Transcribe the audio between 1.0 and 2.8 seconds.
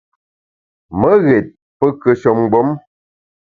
ghét pe kùeshe mgbom.